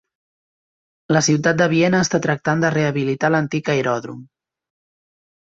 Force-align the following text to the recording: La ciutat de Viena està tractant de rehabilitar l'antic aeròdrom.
La 1.17 1.21
ciutat 1.27 1.59
de 1.59 1.67
Viena 1.73 1.99
està 2.07 2.21
tractant 2.23 2.65
de 2.65 2.73
rehabilitar 2.77 3.31
l'antic 3.35 3.71
aeròdrom. 3.77 4.27